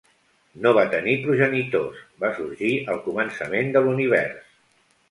No 0.65 0.71
va 0.77 0.85
tenir 0.93 1.13
progenitors: 1.25 2.01
va 2.25 2.33
sorgir 2.41 2.73
al 2.95 3.05
començament 3.11 3.73
de 3.79 3.87
l'Univers. 3.87 4.55